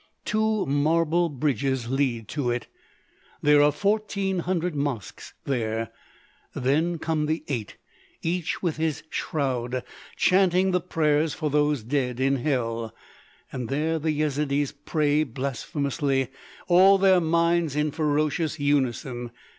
"Two 0.25 0.65
marble 0.65 1.29
bridges 1.29 1.87
lead 1.91 2.27
to 2.29 2.49
it. 2.49 2.65
There 3.43 3.61
are 3.61 3.71
fourteen 3.71 4.39
hundred 4.39 4.73
mosques 4.73 5.35
there. 5.45 5.91
Then 6.55 6.97
come 6.97 7.27
the 7.27 7.43
Eight, 7.47 7.77
each 8.23 8.63
with 8.63 8.77
his 8.77 9.03
shroud, 9.11 9.83
chanting 10.15 10.71
the 10.71 10.81
prayers 10.81 11.35
for 11.35 11.51
those 11.51 11.83
dead 11.83 12.19
in 12.19 12.37
hell. 12.37 12.95
And 13.51 13.69
there 13.69 13.99
the 13.99 14.11
Yezidees 14.11 14.71
pray 14.71 15.21
blasphemously, 15.23 16.29
all 16.67 16.97
their 16.97 17.21
minds 17.21 17.75
in 17.75 17.91
ferocious 17.91 18.59
unison.... 18.59 19.29